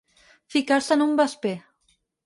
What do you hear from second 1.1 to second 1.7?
vesper.